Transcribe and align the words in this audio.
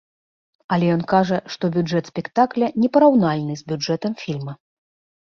Але 0.77 0.87
ён 0.95 1.01
кажа, 1.11 1.35
што 1.55 1.69
бюджэт 1.75 2.09
спектакля 2.11 2.71
не 2.85 2.89
параўнальны 2.97 3.53
з 3.61 3.69
бюджэтам 3.73 4.17
фільма. 4.23 4.53